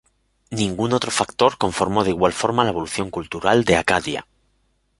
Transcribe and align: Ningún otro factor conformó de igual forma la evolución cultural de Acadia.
Ningún 0.49 0.93
otro 0.93 1.11
factor 1.11 1.59
conformó 1.59 2.03
de 2.03 2.09
igual 2.09 2.33
forma 2.33 2.63
la 2.63 2.71
evolución 2.71 3.11
cultural 3.11 3.65
de 3.65 3.77
Acadia. 3.77 4.25